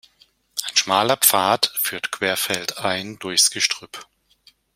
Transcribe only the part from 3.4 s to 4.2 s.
Gestrüpp.